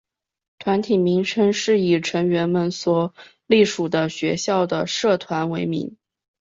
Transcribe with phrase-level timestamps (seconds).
[0.57, 3.13] 团体名称是以成员们所
[3.45, 5.95] 隶属的学校的社团为名。